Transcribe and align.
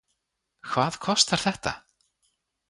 Hvað 0.71 0.97
kostar 1.03 1.43
þetta? 1.45 1.75